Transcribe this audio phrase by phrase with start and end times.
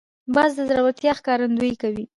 [0.33, 2.05] باز د زړورتیا ښکارندویي کوي